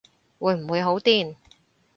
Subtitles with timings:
[0.39, 1.35] 會唔會好癲